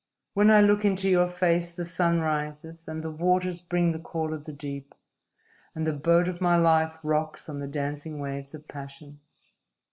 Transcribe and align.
When 0.33 0.49
I 0.49 0.61
look 0.61 0.83
into 0.83 1.07
your 1.07 1.27
face 1.27 1.73
the 1.75 1.85
sun 1.85 2.21
rises, 2.21 2.87
and 2.87 3.03
the 3.03 3.11
waters 3.11 3.61
bring 3.61 3.91
the 3.91 3.99
call 3.99 4.33
of 4.33 4.45
the 4.45 4.51
deep, 4.51 4.95
and 5.75 5.85
the 5.85 5.93
boat 5.93 6.27
of 6.27 6.41
my 6.41 6.55
life 6.55 7.01
rocks 7.03 7.47
on 7.47 7.59
the 7.59 7.67
dancing 7.67 8.17
waves 8.17 8.55
of 8.55 8.67
passion!" 8.67 9.19